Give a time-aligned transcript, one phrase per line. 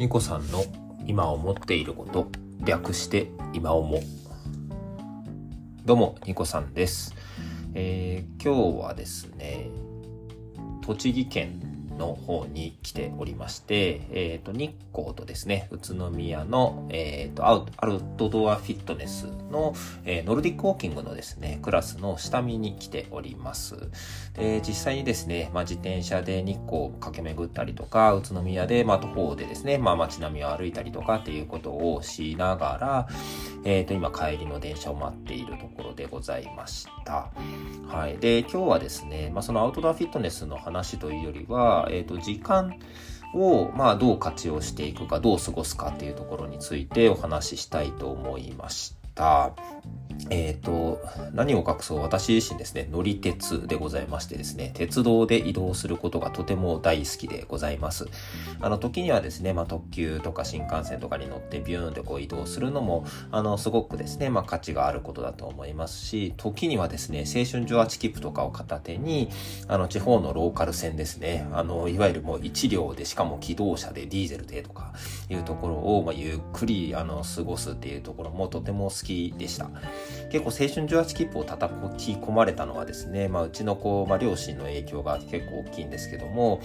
[0.00, 0.64] ニコさんの
[1.06, 2.30] 今思っていること
[2.64, 4.00] 略して今思。
[5.84, 7.14] どうもニコさんです、
[7.74, 9.68] えー今日はですね
[10.80, 11.69] 栃木県
[12.00, 19.74] の方に来ておりまして、えー、と日光とですね宇都宮の、えー、とアウアウトドアフィットネスの、
[20.04, 23.74] えーノルディックウォーキングのですねクラスの下見に来ております
[24.34, 33.08] で実際にですね、まあ、自転車で日光を駆け巡ったりとか宇都宮で、まあ、徒歩でですね、まあ、街並みを歩いたりとかっていうことをしながら、
[33.64, 37.30] えー、と今帰りの電車を待っているところでございました
[37.88, 38.18] はい。
[38.18, 42.78] で、今日はですね、まあ、そのアウトドアフィットネスの話というよりは、えっ、と、時間
[43.34, 48.99] を、まあ、どう活用していくか、どう過ごすかっていうところについてお話ししたいと思いました。
[50.28, 51.00] えっ、と、
[51.32, 58.06] 何を隠そう、私自身ですね、乗り鉄でございましてですね、鉄道で移動することがとても大好きでございます。
[58.60, 69.30] あの、時にはですね、まあ、特急とか新幹線とかに乗ってビューンってこう移動するのも、あの、すごくですね、まあ、価値があることだと思いますし、時にはですね、青春18切符とかを片手に、
[69.68, 74.92] あの、地方のローカル線ですね、あの、いわゆるもう1両で、しかも機動車でディーゼルでとか
[75.28, 79.70] いうところを、まあ、ゆっくり、あの、過ごすっていうところもとても好きでした。
[80.30, 86.60] 結構青春18切符を叩き込まれたのはですね、まあ、うちの子、まあ、両親の影響が結構大きいんですけども、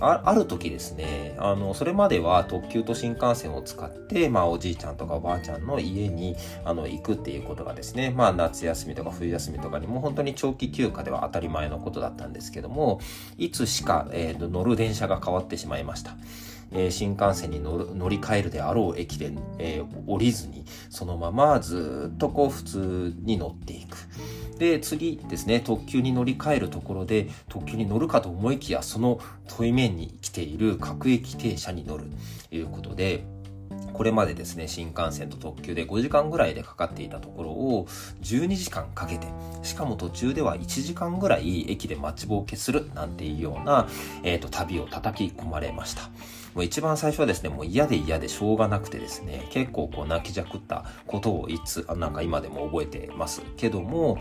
[0.00, 13.00] あある時ですね、あの、それまでは特急と新幹線を使って、まあ、おじいちゃんとかおばあちゃんの家に、あの、行くっていうことがですね、まあ、夏休みとか冬休みとかにも本当に長期休暇では当たり前のことだったんですけども、
[13.38, 16.16] いつしか、えー乗る電車が変わってしまいました。
[16.72, 23.96] えー新幹線に乗り換えるであろう駅で、えー降りずに、そのままずっとこう普通に乗っていく。
[24.58, 32.04] で、次ですね、特急に乗り換えるところで、特急に乗るかと思いきや、その対面に来ている各駅停車に乗る
[32.48, 33.24] ということで、
[33.92, 37.86] これまでですね、新幹線と特急で5時間ぐらいでかかっていたところを
[38.22, 39.26] 12時間かけて、
[39.62, 43.88] しかも途中では1時間ぐらい駅で待ちぼうけするなんていうような、
[44.22, 46.10] えっ、と、旅を叩き込まれました。
[46.54, 54.18] もう一番最初はですね、もう嫌で嫌でしょうがなくてですね、結構こう泣きじゃくったことをいつ、あなんか今でも覚えてますけども、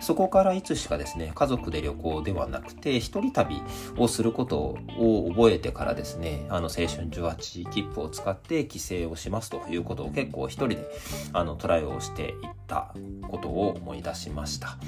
[0.00, 3.62] そこからいつしかですね、家族で旅行ではなくて、一人旅
[3.96, 10.90] をすることを覚えてからですね、あの、青春18切符を使って帰省をしますということを結構一人で、
[11.32, 12.34] あの、トライをしていっ
[12.66, 12.94] た
[13.28, 14.78] ことを思い出しました。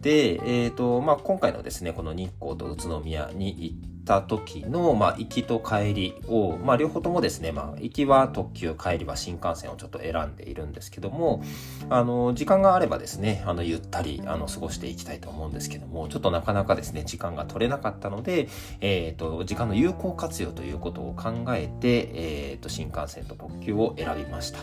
[0.00, 11.42] で、えっ、と、まあ、今回のですね、この日光と宇都宮に行ってた時の、まあ、行きと帰りを、まあ、両方ともですね、まあ、行きは特急、帰りは新幹線をちょっと選んでいるんですけども、
[11.90, 18.48] あの、時間があればですね、あの、ゆったり、あの、過ごしていきたいと思うんですけども、ちょっとなかなかですね、時間が取れなかったので、
[18.80, 24.58] えっ、と、時間の有効活用ということを考えて、えっ、と、新幹線と特急を選びました。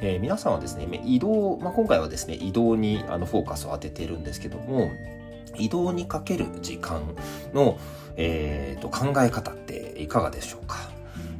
[0.00, 4.90] えー皆さんはですね、移動、まあ、今回はですね、移動にあのフォーカスを当てているんですけども、
[5.58, 7.02] 移動にかける時間
[7.54, 7.78] の、
[8.16, 10.90] えーと考え方っていかがでしょうか？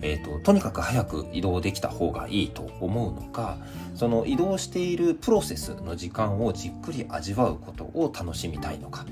[0.05, 3.57] えーと、とにかく早く移動できた方がいいと思うのか
[3.95, 9.07] その移動しているプロセスの時間をじっくり味わうことを楽しみたいのか、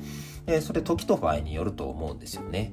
[0.48, 2.72] えーそれ時と場合によると思うんですよね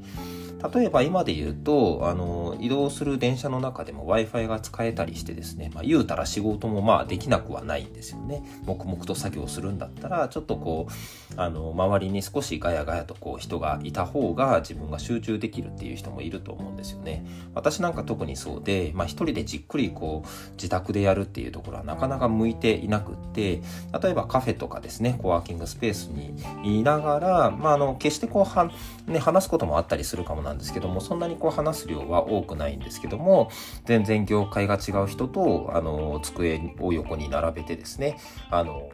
[0.73, 8.43] 例えば今で言うとあの移動する電車の中でも w i f i が使えたりしてですね、まあ、言うたら仕事もまあできなくはないんですよね。
[8.65, 17.25] 黙々と作業するんだったらちょっとこうあの周りに少しガヤガヤとこう人がいた方が自分が集中できるっていう人もいると思うんですよね。
[17.53, 23.61] 私なんか特にそうで、まあ、一人でじっくりこう自宅でやるっていうところはなかなか向いていなくって
[24.01, 28.71] 例えばカフェとかですねコワーキングスペースにいながら、まあ、あの決してこうは、
[29.07, 33.51] ね、話すこともあったりするかもなんですけどもそんなにこう話す量は多くないんですけども
[33.85, 38.17] 全然業界が違う人とあの机を横に並べてですね
[38.49, 38.89] あの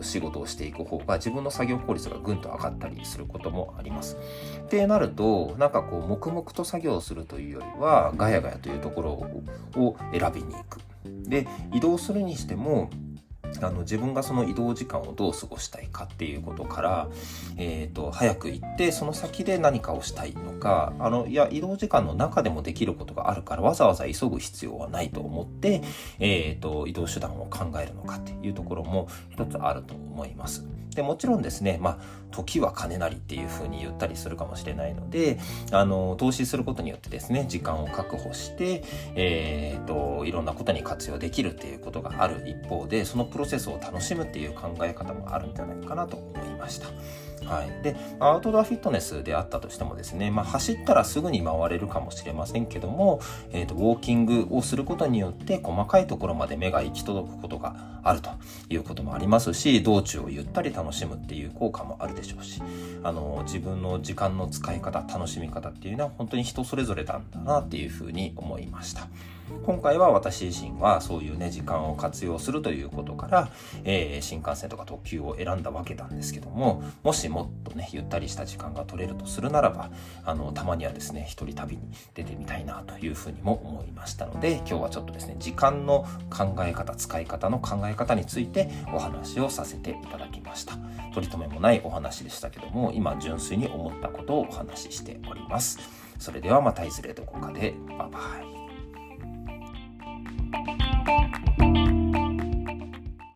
[0.00, 4.16] 仕事をしていく方が自分の作業効率がぐんと上がったりすることもあります。
[4.60, 9.10] ってなるとなんかこう黙々と作業するというよりはガヤガヤというところ
[9.82, 10.80] を選びに行く。
[11.04, 12.90] で移動するにしても
[13.60, 17.08] あの自分がその移動時間をどう過ごしたいかっていうことから、
[17.56, 25.82] えー、と早く行ってその先で何かをしたいのかあのいや移動時間の中でもできることがあるからわざわざ急ぐ必要はないと思って、
[26.18, 30.64] えー、と移動手段を考えるのかっていうところも一つあると思います。
[30.96, 31.98] でもちろんですね、まあ、
[32.30, 35.38] 時は金なりっていうふうに言ったりするかもしれないので
[35.70, 38.82] あの投資することによってですね時間を確保して、
[39.14, 46.86] えー、といろんなことに活用できるっていうことがある一方でそのプロセスを楽しむっていう考え方もあるんじゃないかなと思いました。
[47.44, 53.20] はい、でアウトドアフィットネスであったとしてもですね、まあ、走ったらすぐに回れるかもしれませんけども、
[53.52, 58.30] えーと、ウォーキングをすることによって細かいところまで目が行き届くことがあると
[58.68, 62.62] いうこともありますし道中をゆったり楽しむっていう効果もあるでしょうし
[63.02, 69.08] あの自分の時間の使い方楽しみ方っていうのは本当に人それぞれなんだなっていうふうに思いました。
[69.64, 73.48] 今回は私自身はそういうね時間を活用するということから、
[73.84, 79.90] えー、新幹線とか特急を選んだわけなんですけどももしもっとねゆったりした時間が取れるとするならば
[80.24, 81.82] あのたまにはですね一人旅に
[82.14, 90.74] 出てみたいなというふうにも思いましたので今日はちょっとですね時間の考え方使い方の考え方についてお話をさせていただきました。
[91.14, 95.78] 取り留めもないお話でしたけども今純粋に思ったことをお話ししております。
[96.18, 98.18] それではまたいずれどこかでバイバ
[98.62, 98.65] イ。
[101.06, 101.85] Thank you.